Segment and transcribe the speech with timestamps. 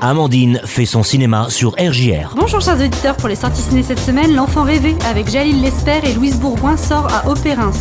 [0.00, 2.34] Amandine fait son cinéma sur RJR.
[2.36, 6.12] Bonjour chers auditeurs, pour les sorties ciné cette semaine, L'Enfant rêvé avec Jalil Lesper et
[6.12, 7.72] Louise Bourgoin sort à Opérins.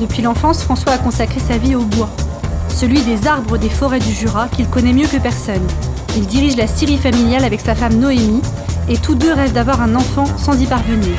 [0.00, 2.10] Depuis l'enfance, François a consacré sa vie au bois,
[2.68, 5.66] celui des arbres des forêts du Jura qu'il connaît mieux que personne.
[6.16, 8.42] Il dirige la scierie familiale avec sa femme Noémie
[8.88, 11.16] et tous deux rêvent d'avoir un enfant sans y parvenir.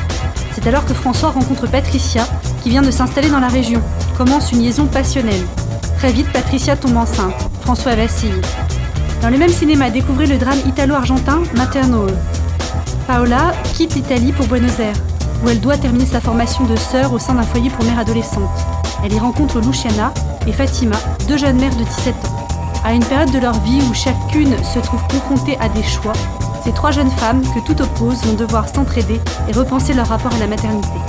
[0.54, 2.28] C'est alors que François rencontre Patricia
[2.64, 3.82] qui vient de s'installer dans la région.
[4.18, 5.44] Commence une liaison passionnelle.
[5.98, 7.34] Très vite, Patricia tombe enceinte.
[7.62, 8.42] François vacille.
[9.26, 12.06] Dans le même cinéma, découvrez le drame italo-argentin Materno.
[13.08, 15.02] Paola quitte l'Italie pour Buenos Aires,
[15.44, 18.68] où elle doit terminer sa formation de sœur au sein d'un foyer pour mères adolescentes.
[19.04, 20.14] Elle y rencontre Luciana
[20.46, 20.96] et Fatima,
[21.28, 22.48] deux jeunes mères de 17 ans.
[22.84, 26.14] À une période de leur vie où chacune se trouve confrontée à des choix,
[26.64, 29.20] ces trois jeunes femmes que tout oppose vont devoir s'entraider
[29.50, 31.00] et repenser leur rapport à la maternité.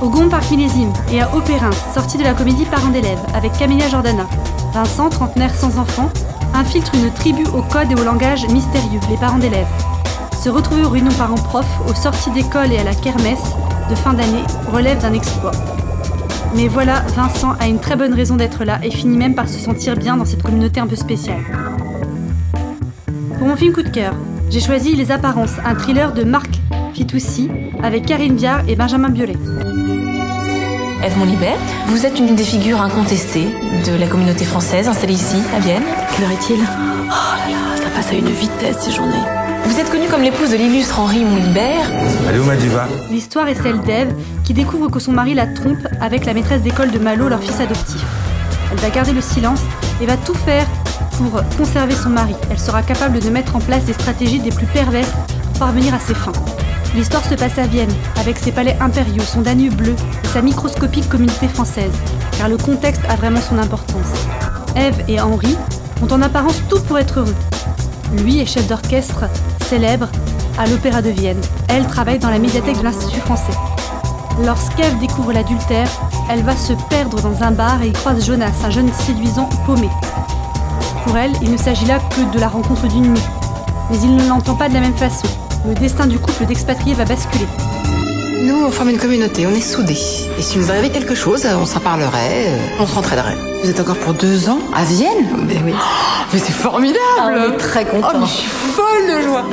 [0.00, 3.88] Au Gond Parc Millésime et à Opérins, sortie de la comédie Parents d'élèves avec Camélia
[3.88, 4.26] Jordana.
[4.72, 6.10] Vincent, trentenaire sans enfant,
[6.54, 9.66] infiltre une tribu au code et au langage mystérieux, les parents d'élèves.
[10.40, 13.52] Se retrouver au réunion parents-prof, aux sorties d'école et à la kermesse
[13.90, 15.52] de fin d'année relève d'un exploit.
[16.54, 19.58] Mais voilà, Vincent a une très bonne raison d'être là et finit même par se
[19.58, 21.42] sentir bien dans cette communauté un peu spéciale.
[23.38, 24.14] Pour mon film coup de cœur,
[24.50, 26.60] j'ai choisi Les Apparences, un thriller de Marc
[26.94, 27.50] Fitoussi
[27.82, 29.36] avec Karine Viard et Benjamin Biolay.
[31.04, 33.48] Edmond Libert, vous êtes une des figures incontestées
[33.86, 35.82] de la communauté française installée ici, à Vienne.
[36.16, 39.12] Quelle heure est-il Oh là là, ça passe à une vitesse ces journées.
[39.66, 41.92] Vous êtes connue comme l'épouse de l'illustre Henri Montlibert.
[42.26, 46.24] Allez où Madiva L'histoire est celle d'Ève qui découvre que son mari la trompe avec
[46.24, 48.02] la maîtresse d'école de Malo, leur fils adoptif.
[48.72, 49.60] Elle va garder le silence
[50.00, 50.66] et va tout faire
[51.18, 52.34] pour conserver son mari.
[52.50, 55.12] Elle sera capable de mettre en place des stratégies des plus perverses
[55.50, 56.32] pour parvenir à ses fins.
[56.94, 61.08] L'histoire se passe à Vienne, avec ses palais impériaux, son Danube bleu et sa microscopique
[61.08, 61.92] communauté française,
[62.38, 64.06] car le contexte a vraiment son importance.
[64.76, 65.56] Ève et Henri
[66.02, 67.34] ont en apparence tout pour être heureux.
[68.22, 69.24] Lui est chef d'orchestre
[69.66, 70.08] célèbre
[70.56, 71.40] à l'Opéra de Vienne.
[71.68, 73.58] Elle travaille dans la médiathèque de l'Institut français.
[74.44, 75.88] Lorsqu'Ève découvre l'adultère,
[76.30, 79.88] elle va se perdre dans un bar et y croise Jonas, un jeune séduisant paumé.
[81.04, 83.22] Pour elle, il ne s'agit là que de la rencontre d'une nuit.
[83.90, 85.28] Mais il ne l'entend pas de la même façon.
[85.66, 87.46] Le destin du couple d'expatriés va basculer.
[88.42, 89.96] Nous, on forme une communauté, on est soudés.
[90.38, 93.36] Et si nous arrivait quelque chose, on s'en parlerait, euh, on s'entraiderait.
[93.62, 95.72] Vous êtes encore pour deux ans à Vienne Ben oui.
[96.32, 98.08] Mais c'est formidable Ah, on est très contents.
[98.14, 99.44] Oh, mais je suis folle de joie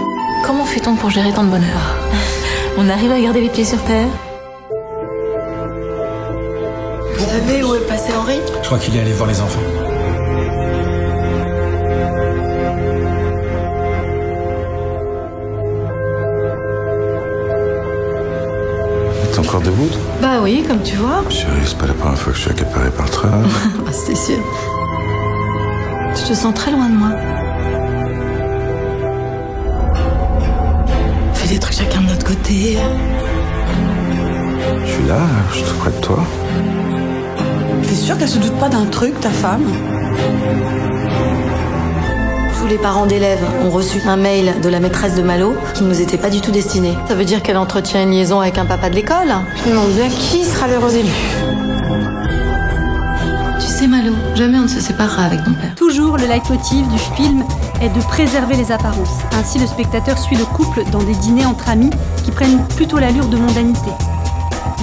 [0.45, 1.95] Comment fait-on pour gérer tant de bonheur
[2.77, 4.07] On arrive à garder les pieds sur terre
[7.17, 8.39] Vous savez où est passé Henri?
[8.61, 9.59] Je crois qu'il est allé voir les enfants.
[19.31, 19.89] T'es encore debout
[20.21, 21.23] Bah oui, comme tu vois.
[21.29, 23.45] Chérie, c'est pas la première fois que je suis accaparé par le travail.
[23.87, 24.37] Ah, c'est sûr.
[26.15, 27.09] Je te sens très loin de moi.
[31.29, 32.77] On fait des trucs chacun de notre côté.
[34.85, 35.19] Je suis là,
[35.51, 36.19] je suis tout près de toi.
[37.83, 39.63] T'es sûr qu'elle se doute pas d'un truc, ta femme?
[42.61, 45.89] Tous les parents d'élèves ont reçu un mail de la maîtresse de Malo qui ne
[45.89, 46.95] nous était pas du tout destiné.
[47.07, 49.91] Ça veut dire qu'elle entretient une liaison avec un papa de l'école Je me demande
[49.93, 51.09] bien qui sera l'heureux élu.
[53.59, 55.73] Tu sais, Malo, jamais on ne se séparera avec ton père.
[55.75, 57.43] Toujours, le leitmotiv du film
[57.81, 59.17] est de préserver les apparences.
[59.33, 61.89] Ainsi, le spectateur suit le couple dans des dîners entre amis
[62.23, 63.89] qui prennent plutôt l'allure de mondanité.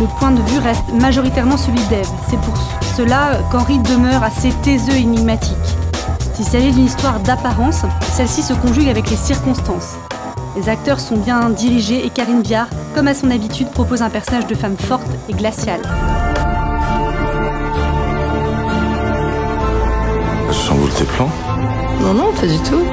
[0.01, 2.09] Le point de vue reste majoritairement celui d'Ève.
[2.29, 2.55] C'est pour
[2.97, 5.55] cela qu'Henri demeure assez taiseux et énigmatique.
[6.39, 7.83] S'il s'agit d'une histoire d'apparence,
[8.13, 9.97] celle-ci se conjugue avec les circonstances.
[10.55, 14.47] Les acteurs sont bien dirigés et Karine Viard, comme à son habitude, propose un personnage
[14.47, 15.81] de femme forte et glaciale.
[20.49, 21.29] Je chamboule tes plans.
[22.03, 22.85] Non, non, pas du tout.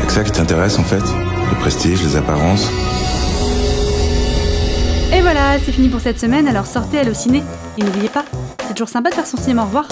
[0.00, 0.96] C'est que ça qui t'intéresse en fait?
[0.98, 2.68] Le prestige, les apparences?
[5.32, 7.44] Voilà, c'est fini pour cette semaine, alors sortez, allez au ciné.
[7.78, 8.24] Et n'oubliez pas,
[8.66, 9.86] c'est toujours sympa de faire son cinéma, au revoir.